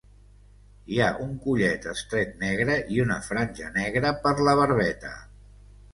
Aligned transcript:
Hi 0.93 1.01
ha 1.01 1.09
un 1.25 1.35
collet 1.43 1.85
estret 1.91 2.33
negre 2.45 2.79
i 2.97 2.99
una 3.05 3.21
franja 3.29 3.69
negra 3.79 4.17
per 4.25 4.37
la 4.49 4.57
barbeta. 4.65 5.13